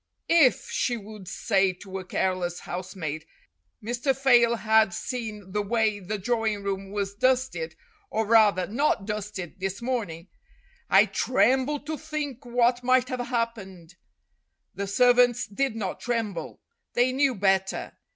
"If," 0.29 0.67
she 0.71 0.97
would 0.97 1.27
say 1.27 1.73
to 1.73 1.99
a 1.99 2.03
careless 2.03 2.61
housemaid, 2.61 3.27
"Mr. 3.83 4.17
Fayle 4.17 4.55
had 4.55 4.95
seen 4.95 5.51
the 5.51 5.61
way 5.61 5.99
the 5.99 6.17
drawing 6.17 6.63
room 6.63 6.89
was 6.89 7.13
dusted 7.13 7.75
or, 8.09 8.25
rather, 8.25 8.65
not 8.65 9.05
dusted 9.05 9.59
this 9.59 9.79
morning, 9.79 10.27
I 10.89 11.05
trem 11.05 11.67
ble 11.67 11.79
to 11.81 11.99
think 11.99 12.47
what 12.47 12.83
might 12.83 13.09
have 13.09 13.19
happened." 13.27 13.93
The 14.73 14.87
servants 14.87 15.45
did 15.45 15.75
not 15.75 15.99
tremble. 15.99 16.61
They 16.93 17.11
knew 17.11 17.35
better. 17.35 17.93